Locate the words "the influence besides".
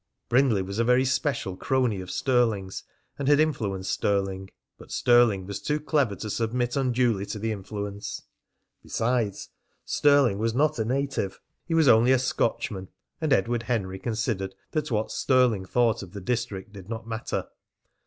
7.37-9.49